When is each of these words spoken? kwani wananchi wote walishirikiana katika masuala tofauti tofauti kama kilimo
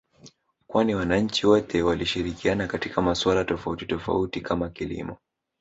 kwani 0.67 0.95
wananchi 0.95 1.47
wote 1.47 1.81
walishirikiana 1.81 2.67
katika 2.67 3.01
masuala 3.01 3.45
tofauti 3.45 3.85
tofauti 3.85 4.41
kama 4.41 4.69
kilimo 4.69 5.17